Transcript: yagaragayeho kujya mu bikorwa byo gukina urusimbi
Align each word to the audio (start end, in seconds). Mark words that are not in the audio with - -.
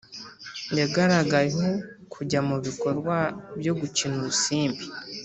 yagaragayeho 0.79 1.67
kujya 2.13 2.39
mu 2.47 2.57
bikorwa 2.65 3.15
byo 3.59 3.73
gukina 3.79 4.15
urusimbi 4.19 4.85